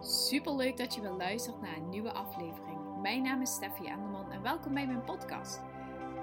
[0.00, 3.00] Super leuk dat je weer luistert naar een nieuwe aflevering.
[3.02, 5.60] Mijn naam is Steffi Enderman en welkom bij mijn podcast.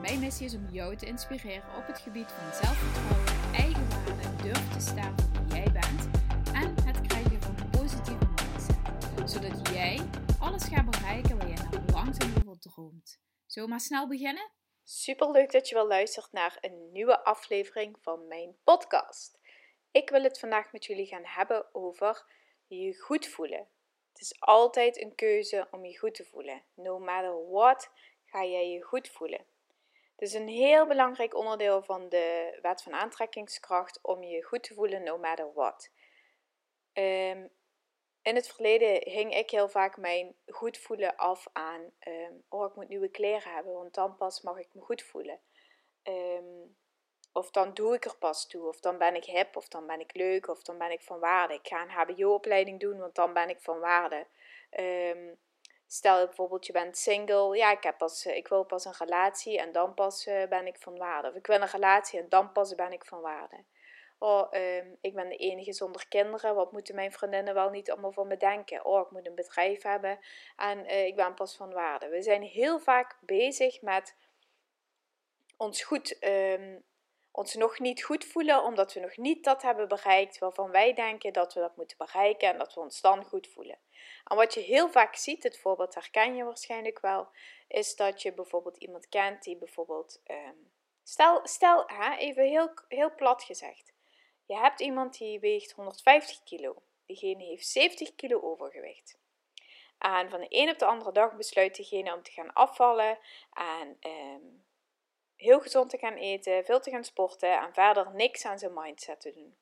[0.01, 4.79] Mijn missie is om jou te inspireren op het gebied van zelfvertrouwen, eigenwaarde, durf te
[4.79, 6.09] staan voor wie jij bent
[6.53, 9.31] en het krijgen van een positieve mindset.
[9.31, 9.99] Zodat jij
[10.39, 13.19] alles gaat bereiken waar je naar langzaam over droomt.
[13.45, 14.51] Zullen we maar snel beginnen?
[14.83, 19.39] Super leuk dat je wel luistert naar een nieuwe aflevering van mijn podcast.
[19.91, 22.25] Ik wil het vandaag met jullie gaan hebben over
[22.67, 23.67] je goed voelen.
[24.11, 26.63] Het is altijd een keuze om je goed te voelen.
[26.73, 27.89] No matter what,
[28.25, 29.45] ga jij je goed voelen.
[30.15, 34.73] Het is een heel belangrijk onderdeel van de wet van aantrekkingskracht om je goed te
[34.73, 35.91] voelen, no matter what.
[36.93, 37.47] Ehm,
[38.21, 42.75] in het verleden hing ik heel vaak mijn goed voelen af aan, um, oh ik
[42.75, 45.39] moet nieuwe kleren hebben, want dan pas mag ik me goed voelen.
[46.03, 46.77] Um,
[47.33, 48.67] of dan doe ik er pas toe.
[48.67, 49.55] Of dan ben ik hip.
[49.55, 50.47] Of dan ben ik leuk.
[50.47, 51.53] Of dan ben ik van waarde.
[51.53, 54.25] Ik ga een HBO-opleiding doen, want dan ben ik van waarde.
[54.79, 55.37] Um,
[55.87, 57.57] stel bijvoorbeeld, je bent single.
[57.57, 60.77] Ja, ik, heb pas, ik wil pas een relatie en dan pas uh, ben ik
[60.79, 61.29] van waarde.
[61.29, 63.63] Of ik wil een relatie en dan pas ben ik van waarde.
[64.17, 66.55] Oh, um, ik ben de enige zonder kinderen.
[66.55, 68.85] Wat moeten mijn vriendinnen wel niet allemaal van me denken?
[68.85, 70.19] Oh, ik moet een bedrijf hebben
[70.55, 72.07] en uh, ik ben pas van waarde.
[72.07, 74.15] We zijn heel vaak bezig met
[75.57, 76.83] ons goed um,
[77.35, 81.33] ons nog niet goed voelen omdat we nog niet dat hebben bereikt waarvan wij denken
[81.33, 83.77] dat we dat moeten bereiken en dat we ons dan goed voelen.
[84.23, 87.27] En wat je heel vaak ziet, het voorbeeld herken je waarschijnlijk wel,
[87.67, 90.71] is dat je bijvoorbeeld iemand kent die bijvoorbeeld, um,
[91.03, 93.93] stel, stel hè, even heel, heel plat gezegd,
[94.45, 99.21] je hebt iemand die weegt 150 kilo, diegene heeft 70 kilo overgewicht.
[99.97, 103.19] En van de een op de andere dag besluit diegene om te gaan afvallen
[103.53, 104.63] en um,
[105.43, 109.21] heel gezond te gaan eten, veel te gaan sporten en verder niks aan zijn mindset
[109.21, 109.57] te doen.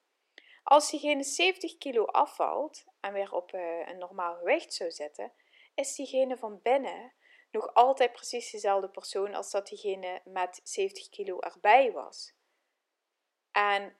[0.64, 5.32] Als diegene 70 kilo afvalt en weer op uh, een normaal gewicht zou zitten,
[5.76, 7.14] is diegene van binnen
[7.52, 12.34] nog altijd precies dezelfde persoon als dat diegene met 70 kilo erbij was.
[13.52, 13.98] En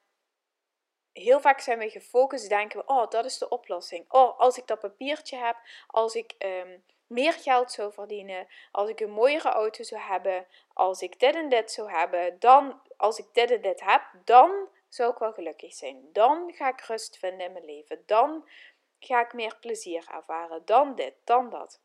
[1.12, 4.12] heel vaak zijn we gefocust, denken we, oh, dat is de oplossing.
[4.12, 9.00] Oh, als ik dat papiertje heb, als ik um, meer geld zou verdienen, als ik
[9.00, 13.26] een mooiere auto zou hebben, als ik dit en dit zou hebben, dan, als ik
[13.34, 16.10] dit en dit heb, dan zou ik wel gelukkig zijn.
[16.12, 18.04] Dan ga ik rust vinden in mijn leven.
[18.06, 18.50] Dan
[19.00, 20.66] ga ik meer plezier ervaren.
[20.66, 21.82] Dan dit, dan dat.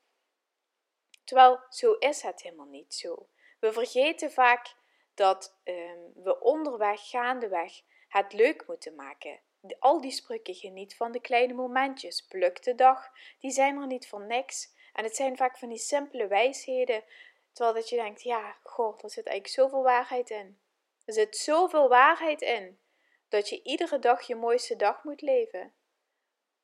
[1.25, 3.29] Terwijl zo is het helemaal niet zo.
[3.61, 4.75] We vergeten vaak
[5.15, 9.41] dat um, we onderweg, gaandeweg, het leuk moeten maken.
[9.79, 12.27] Al die spreuken geniet van de kleine momentjes.
[12.27, 14.75] Pluk de dag, die zijn er niet voor niks.
[14.97, 17.05] En het zijn vaak van die simpele wijsheden,
[17.53, 20.61] terwijl dat je denkt, ja, god, er zit eigenlijk zoveel waarheid in.
[21.05, 22.81] Er zit zoveel waarheid in,
[23.29, 25.75] dat je iedere dag je mooiste dag moet leven.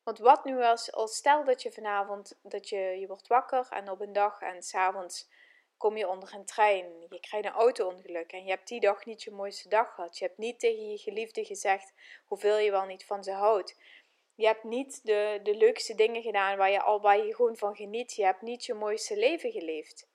[0.02, 3.90] Want wat nu als, als stel dat je vanavond, dat je, je wordt wakker en
[3.90, 5.28] op een dag en s'avonds
[5.76, 9.22] kom je onder een trein, je krijgt een auto-ongeluk en je hebt die dag niet
[9.22, 10.18] je mooiste dag gehad.
[10.18, 11.92] Je hebt niet tegen je geliefde gezegd
[12.24, 13.76] hoeveel je wel niet van ze houdt.
[14.42, 17.76] Je hebt niet de, de leukste dingen gedaan waar je al waar je gewoon van
[17.76, 18.12] geniet.
[18.12, 20.08] Je hebt niet je mooiste leven geleefd.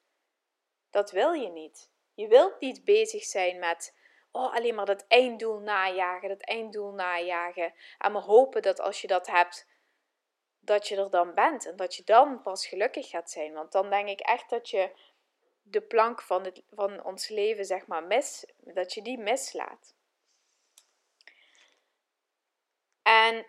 [0.89, 1.89] Dat wil je niet.
[2.13, 3.95] Je wilt niet bezig zijn met
[4.31, 7.73] oh, alleen maar dat einddoel najagen, dat einddoel najagen.
[7.97, 9.67] En maar hopen dat als je dat hebt,
[10.59, 11.65] dat je er dan bent.
[11.65, 13.53] En dat je dan pas gelukkig gaat zijn.
[13.53, 14.91] Want dan denk ik echt dat je
[15.61, 19.95] de plank van, het, van ons leven, zeg maar, mis, dat je die mislaat.
[23.01, 23.45] En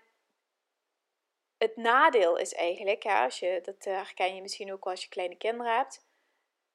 [1.58, 5.36] het nadeel is eigenlijk, als je, dat eh, herken je misschien ook als je kleine
[5.36, 6.06] kinderen hebt.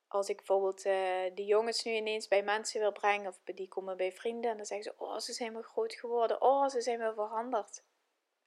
[0.08, 0.96] Als ik bijvoorbeeld uh,
[1.34, 4.66] die jongens nu ineens bij mensen wil brengen, of die komen bij vrienden, en dan
[4.66, 7.84] zeggen ze: Oh, ze zijn wel groot geworden, oh, ze zijn wel veranderd.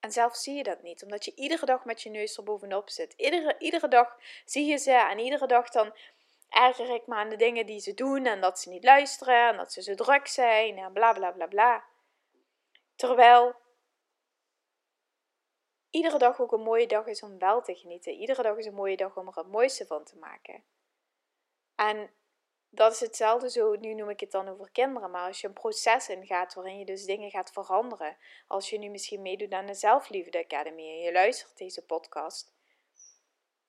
[0.01, 2.91] En zelf zie je dat niet, omdat je iedere dag met je neus er bovenop
[2.91, 3.13] zit.
[3.17, 5.95] Iedere, iedere dag zie je ze en iedere dag dan
[6.49, 9.57] erger ik me aan de dingen die ze doen en dat ze niet luisteren en
[9.57, 11.85] dat ze zo druk zijn en bla bla bla bla.
[12.97, 13.55] Terwijl
[15.97, 18.13] iedere dag ook een mooie dag is om wel te genieten.
[18.13, 20.63] Iedere dag is een mooie dag om er het mooiste van te maken.
[21.75, 22.10] En
[22.69, 25.53] dat is hetzelfde zo, nu noem ik het dan over kinderen, maar als je een
[25.53, 28.16] proces ingaat waarin je dus dingen gaat veranderen.
[28.47, 32.54] Als je nu misschien meedoet aan de Zelfliefde Academy en je luistert deze podcast.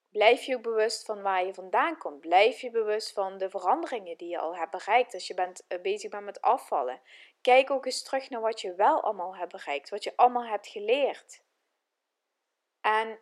[0.10, 2.20] Blijf je ook bewust van waar je vandaan komt.
[2.20, 5.82] Blijf je bewust van de veranderingen die je al hebt bereikt als je bent, uh,
[5.82, 7.02] bezig bent met afvallen.
[7.42, 10.68] Kijk ook eens terug naar wat je wel allemaal hebt bereikt, wat je allemaal hebt
[10.68, 11.46] geleerd.
[12.88, 13.20] En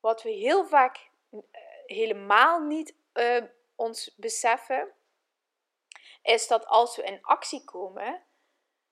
[0.00, 1.40] wat we heel vaak uh,
[1.86, 3.44] helemaal niet uh,
[3.74, 4.92] ons beseffen,
[6.22, 8.22] is dat als we in actie komen,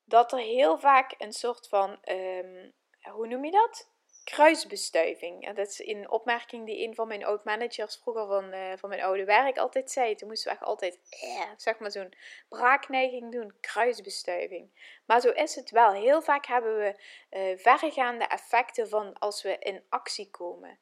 [0.04, 2.72] dat er heel vaak een soort van, um,
[3.12, 3.89] hoe noem je dat?
[4.30, 5.46] Kruisbestuiving.
[5.46, 9.02] En dat is een opmerking die een van mijn oud-managers vroeger van, uh, van mijn
[9.02, 10.14] oude werk altijd zei.
[10.14, 12.14] Toen moesten we echt altijd, eh, zeg maar, zo'n
[12.48, 14.70] braakneiging doen, kruisbestuiving.
[15.06, 15.92] Maar zo is het wel.
[15.92, 16.94] Heel vaak hebben we
[17.30, 20.78] uh, verregaande effecten van als we in actie komen.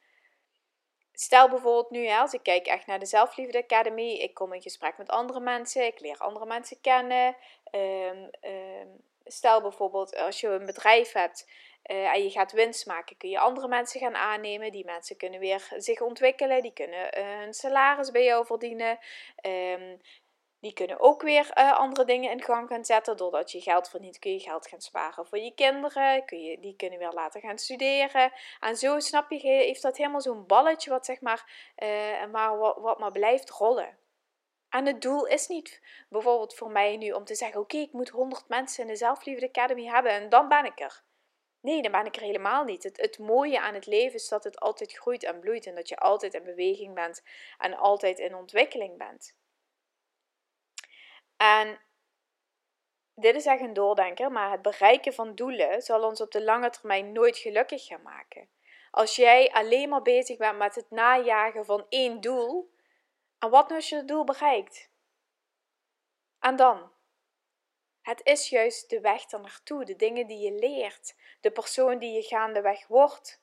[1.13, 4.99] Stel bijvoorbeeld nu, als ik kijk echt naar de Zelfliefde Academy, ik kom in gesprek
[4.99, 7.37] met andere mensen, ik leer andere mensen kennen.
[7.73, 11.47] Um, um, stel bijvoorbeeld als je een bedrijf hebt
[11.85, 14.73] uh, en je gaat winst maken, kun je andere mensen gaan aannemen.
[14.73, 18.99] Die mensen kunnen weer zich ontwikkelen, die kunnen uh, hun salaris bij jou verdienen.
[19.47, 20.01] Um,
[20.61, 23.17] die kunnen ook weer uh, andere dingen in gang gaan zetten.
[23.17, 26.25] Doordat je geld verdient, kun je geld gaan sparen voor je kinderen.
[26.25, 28.33] Kun je, die kunnen weer laten gaan studeren.
[28.61, 31.73] En zo snap je, heeft dat helemaal zo'n balletje wat, zeg maar,
[32.33, 33.99] maar wat, wat maar blijft rollen.
[34.69, 38.09] En het doel is niet bijvoorbeeld voor mij nu om te zeggen: Oké, ik moet
[38.09, 41.03] 100 mensen in de Zelfliefde Academy hebben en dan ben ik er.
[41.61, 42.83] Nee, dan ben ik er helemaal niet.
[42.83, 45.89] Het, het mooie aan het leven is dat het altijd groeit en bloeit en dat
[45.89, 47.23] je altijd in beweging bent
[47.59, 49.37] en altijd in ontwikkeling bent.
[51.37, 51.81] En
[53.15, 56.71] dit is echt een doordenker, maar het bereiken van doelen zal ons op de lange
[56.71, 58.49] termijn nooit gelukkig gaan maken.
[58.91, 62.71] Als jij alleen maar bezig bent met het najagen van één doel,
[63.39, 64.91] en wat nu als je het doel bereikt?
[66.39, 66.93] En dan?
[68.09, 72.13] Het is juist de weg er naartoe, de dingen die je leert, de persoon die
[72.13, 73.43] je gaandeweg wordt,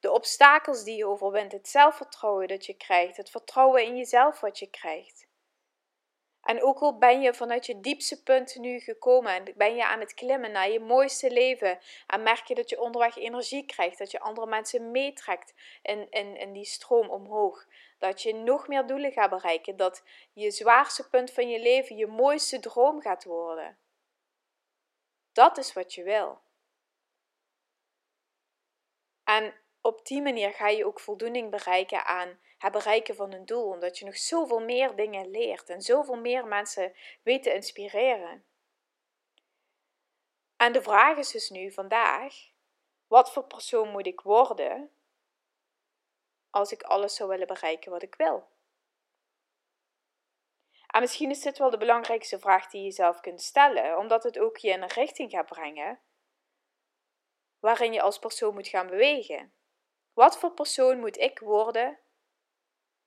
[0.00, 4.58] de obstakels die je overwint, het zelfvertrouwen dat je krijgt, het vertrouwen in jezelf wat
[4.58, 5.26] je krijgt.
[6.42, 10.00] En ook al ben je vanuit je diepste punt nu gekomen en ben je aan
[10.00, 14.10] het klimmen naar je mooiste leven en merk je dat je onderweg energie krijgt, dat
[14.10, 17.66] je andere mensen meetrekt in, in, in die stroom omhoog,
[17.98, 22.06] dat je nog meer doelen gaat bereiken, dat je zwaarste punt van je leven je
[22.06, 23.78] mooiste droom gaat worden.
[25.36, 26.40] Dat is wat je wil.
[29.24, 33.70] En op die manier ga je ook voldoening bereiken aan het bereiken van een doel,
[33.70, 38.44] omdat je nog zoveel meer dingen leert en zoveel meer mensen weet te inspireren.
[40.56, 42.34] En de vraag is dus nu vandaag:
[43.06, 44.90] wat voor persoon moet ik worden
[46.50, 48.48] als ik alles zou willen bereiken wat ik wil?
[50.96, 54.38] En misschien is dit wel de belangrijkste vraag die je zelf kunt stellen, omdat het
[54.38, 56.00] ook je in een richting gaat brengen
[57.60, 59.52] waarin je als persoon moet gaan bewegen.
[60.12, 61.98] Wat voor persoon moet ik worden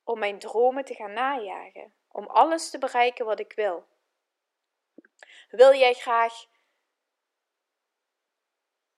[0.04, 1.94] om mijn dromen te gaan najagen?
[2.08, 3.86] Om alles te bereiken wat ik wil?
[5.48, 6.46] Wil jij graag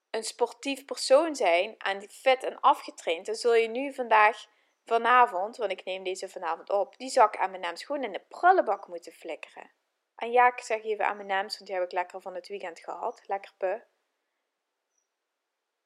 [0.09, 4.45] een sportief persoon zijn en fit en afgetraind, dan zul je nu vandaag,
[4.85, 9.11] vanavond, want ik neem deze vanavond op, die zak M&M's gewoon in de prullenbak moeten
[9.11, 9.71] flikkeren.
[10.15, 13.21] En ja, ik zeg even M&M's, want die heb ik lekker van het weekend gehad.
[13.27, 13.81] Lekker pu.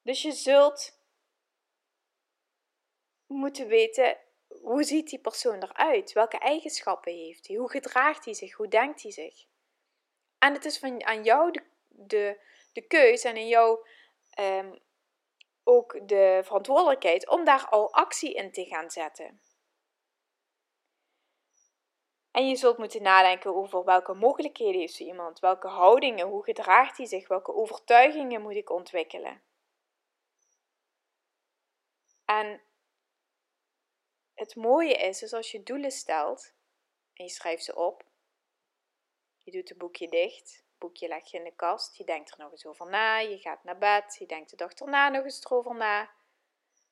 [0.02, 1.00] Dus je zult
[3.26, 4.18] moeten weten
[4.48, 6.14] hoe ziet die persoon eruit?
[6.14, 7.56] Welke eigenschappen heeft hij?
[7.56, 8.54] Hoe gedraagt hij zich?
[8.54, 9.46] Hoe denkt hij zich?
[10.38, 12.42] En het is van, aan jou de, de,
[12.74, 13.88] de keus en aan jou
[14.40, 14.80] um,
[15.68, 19.42] ook de verantwoordelijkheid om daar al actie in te gaan zetten.
[22.32, 27.06] En je zult moeten nadenken over welke mogelijkheden heeft iemand, welke houdingen, hoe gedraagt hij
[27.06, 29.42] zich, welke overtuigingen moet ik ontwikkelen.
[32.26, 32.62] En
[34.34, 36.54] het mooie is, dus als je doelen stelt
[37.14, 38.06] en je schrijft ze op,
[39.38, 42.52] je doet het boekje dicht, boekje leg je in de kast, je denkt er nog
[42.52, 45.76] eens over na, je gaat naar bed, je denkt de dag erna nog eens erover
[45.76, 46.10] na.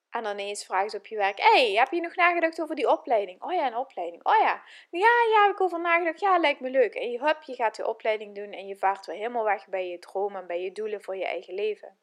[0.10, 2.89] En dan ineens vragen ze op je werk: hey, heb je nog nagedacht over die
[2.89, 3.42] opleiding?
[3.42, 4.25] Oh ja, een opleiding.
[4.25, 4.63] Oh ja.
[4.89, 6.20] Ja, ja, heb ik over nagedacht.
[6.20, 6.94] Ja, lijkt me leuk.
[6.94, 10.00] En je, je gaat de opleiding doen en je vaart weer helemaal weg bij je
[10.00, 11.98] dromen en bij je doelen voor je eigen leven.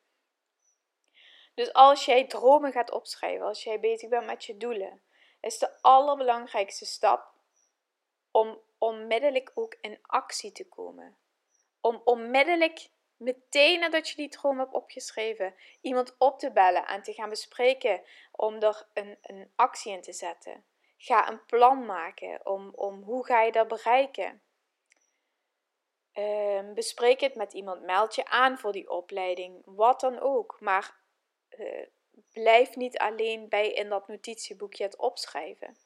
[1.55, 5.03] Dus als jij dromen gaat opschrijven, als jij bezig bent met je doelen,
[5.41, 7.33] is de allerbelangrijkste stap
[8.31, 11.17] om onmiddellijk ook in actie te komen.
[11.83, 17.13] Om onmiddellijk, meteen nadat je die droom hebt opgeschreven, iemand op te bellen en te
[17.13, 20.65] gaan bespreken om er een, een actie in te zetten.
[20.97, 24.43] Ga een plan maken om, om hoe ga je dat bereiken.
[26.15, 30.57] Uh, bespreek het met iemand, meld je aan voor die opleiding, wat dan ook.
[30.61, 30.97] Maar
[31.59, 31.87] uh,
[32.33, 35.77] blijf niet alleen bij in dat notitieboekje het opschrijven.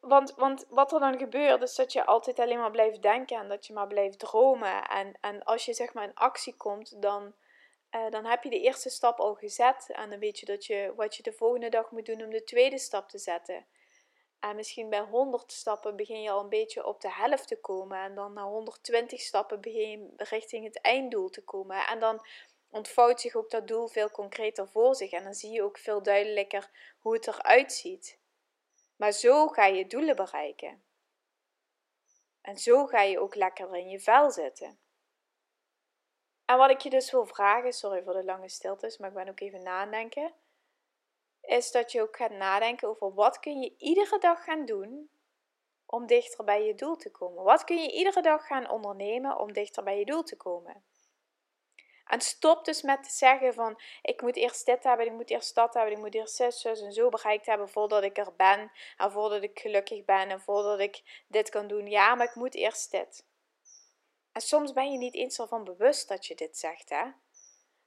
[0.00, 3.48] Want, want wat er dan gebeurt, is dat je altijd alleen maar blijft denken en
[3.48, 4.88] dat je maar blijft dromen.
[4.88, 7.34] En, en als je zeg maar in actie komt, dan,
[7.90, 9.90] uh, dan heb je de eerste stap al gezet.
[9.92, 12.44] En dan weet je, dat je wat je de volgende dag moet doen om de
[12.44, 13.66] tweede stap te zetten.
[14.40, 17.98] En misschien bij 100 stappen begin je al een beetje op de helft te komen.
[17.98, 21.86] En dan na 120 stappen begin je richting het einddoel te komen.
[21.86, 22.26] En dan
[22.70, 26.02] ontvouwt zich ook dat doel veel concreter voor zich en dan zie je ook veel
[26.02, 28.19] duidelijker hoe het eruit ziet.
[29.00, 30.82] Maar zo ga je doelen bereiken.
[32.40, 34.78] En zo ga je ook lekker in je vel zitten.
[36.44, 39.28] En wat ik je dus wil vragen, sorry voor de lange stiltes, maar ik ben
[39.28, 40.34] ook even nadenken,
[41.40, 45.10] is dat je ook gaat nadenken over wat kun je iedere dag gaan doen
[45.86, 47.44] om dichter bij je doel te komen.
[47.44, 50.84] Wat kun je iedere dag gaan ondernemen om dichter bij je doel te komen?
[52.10, 55.54] En stop dus met te zeggen van ik moet eerst dit hebben, ik moet eerst
[55.54, 58.72] dat hebben, ik moet eerst zes, zus en zo bereikt hebben voordat ik er ben
[58.96, 61.86] en voordat ik gelukkig ben en voordat ik dit kan doen.
[61.86, 63.26] Ja, maar ik moet eerst dit.
[64.32, 67.04] En soms ben je niet eens ervan bewust dat je dit zegt, hè?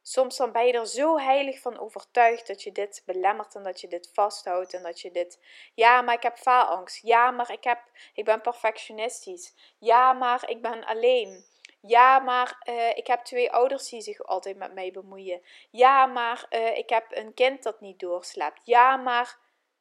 [0.01, 3.81] Soms dan ben je er zo heilig van overtuigd dat je dit belemmert en dat
[3.81, 5.39] je dit vasthoudt en dat je dit.
[5.73, 7.01] Ja, maar ik heb faalangst.
[7.01, 7.79] Ja, maar ik, heb,
[8.13, 9.53] ik ben perfectionistisch.
[9.77, 11.45] Ja, maar ik ben alleen.
[11.87, 15.41] Ja, maar uh, ik heb twee ouders die zich altijd met mij bemoeien.
[15.69, 18.61] Ja, maar uh, ik heb een kind dat niet doorslaapt.
[18.63, 19.37] Ja, maar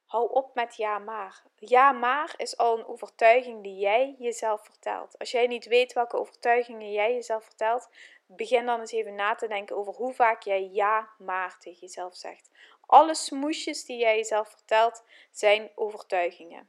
[0.06, 1.42] hou op met ja, maar.
[1.56, 5.18] Ja, maar is al een overtuiging die jij jezelf vertelt.
[5.18, 7.88] Als jij niet weet welke overtuigingen jij jezelf vertelt,
[8.26, 12.16] begin dan eens even na te denken over hoe vaak jij ja, maar tegen jezelf
[12.16, 12.50] zegt.
[12.86, 16.68] Alle smoesjes die jij jezelf vertelt zijn overtuigingen.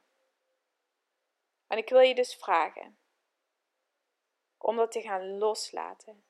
[1.68, 2.98] En ik wil je dus vragen
[4.64, 6.24] om dat te gaan loslaten.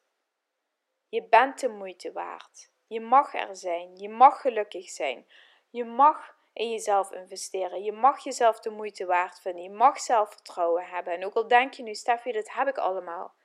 [1.10, 2.72] Je bent de moeite waard.
[2.88, 3.98] Je mag er zijn.
[3.98, 5.28] Je mag gelukkig zijn.
[5.70, 7.84] Je mag in jezelf investeren.
[7.84, 9.64] Je mag jezelf de moeite waard vinden.
[9.64, 11.14] Je mag zelfvertrouwen hebben.
[11.14, 13.36] En ook al denk je nu, Steffi, dat heb ik allemaal.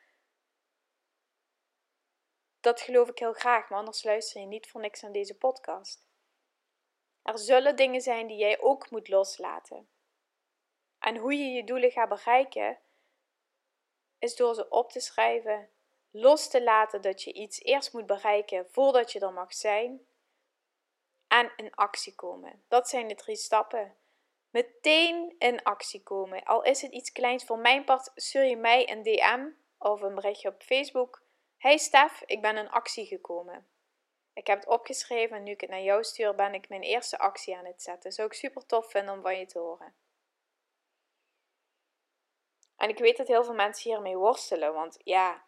[2.60, 6.06] Dat geloof ik heel graag, maar anders luister je niet voor niks aan deze podcast.
[7.22, 9.88] Er zullen dingen zijn die jij ook moet loslaten.
[10.98, 12.78] En hoe je je doelen gaat bereiken,
[14.18, 15.68] is door ze op te schrijven,
[16.10, 20.06] los te laten dat je iets eerst moet bereiken voordat je er mag zijn,
[21.28, 22.62] en in actie komen.
[22.68, 23.96] Dat zijn de drie stappen.
[24.50, 26.44] Meteen in actie komen.
[26.44, 29.48] Al is het iets kleins voor mijn part, stuur je mij een DM
[29.78, 31.22] of een berichtje op Facebook.
[31.56, 33.66] Hey Stef, ik ben in actie gekomen.
[34.32, 37.18] Ik heb het opgeschreven en nu ik het naar jou stuur, ben ik mijn eerste
[37.18, 38.12] actie aan het zetten.
[38.12, 39.94] Zou ik super tof vinden om van je te horen.
[42.78, 45.44] En ik weet dat heel veel mensen hiermee worstelen, want ja,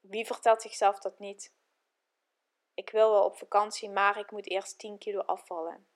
[0.00, 1.52] wie vertelt zichzelf dat niet?
[2.74, 5.86] Ik wil wel op vakantie, maar ik moet eerst 10 kilo afvallen.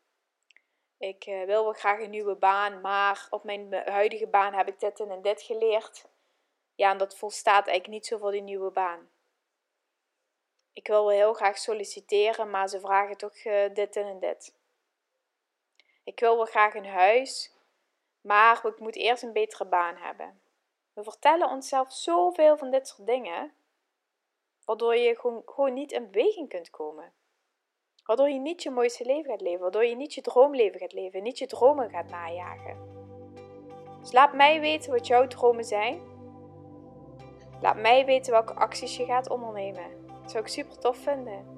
[0.99, 4.81] Ik uh, wil wel graag een nieuwe baan, maar op mijn huidige baan heb ik
[4.81, 6.07] dit en dit geleerd.
[6.75, 9.11] Ja, en dat volstaat eigenlijk niet zo voor die nieuwe baan.
[10.73, 14.55] Ik wil wel heel graag solliciteren, maar ze vragen toch uh, dit en dit.
[16.05, 17.56] Ik wil wel graag een huis,
[18.27, 20.41] maar ik moet eerst een betere baan hebben.
[20.93, 23.53] We vertellen onszelf zoveel van dit soort dingen,
[24.65, 27.13] waardoor je gewoon, gewoon niet in beweging kunt komen.
[28.05, 31.23] Waardoor je niet je mooiste leven gaat leven, waardoor je niet je droomleven gaat leven,
[31.23, 32.95] niet je dromen gaat najagen.
[34.01, 36.01] Dus laat mij weten wat jouw dromen zijn.
[37.61, 40.07] Laat mij weten welke acties je gaat ondernemen.
[40.23, 41.55] Dat zou ik super tof vinden.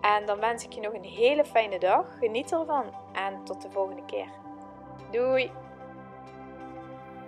[0.00, 2.18] En dan wens ik je nog een hele fijne dag.
[2.18, 4.28] Geniet ervan en tot de volgende keer.
[5.10, 5.63] Doei!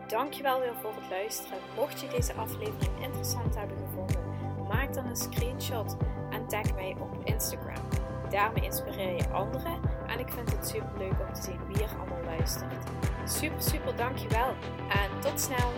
[0.08, 1.58] Dankjewel weer voor het luisteren.
[1.76, 4.20] Mocht je deze aflevering interessant hebben gevonden,
[4.68, 5.96] maak dan een screenshot
[6.30, 7.88] en tag mij op Instagram.
[8.30, 11.90] Daarmee inspireer je anderen en ik vind het super leuk om te zien wie er
[11.98, 12.84] allemaal luistert.
[13.25, 14.54] Super, super dankjewel
[14.88, 15.72] en tot snel!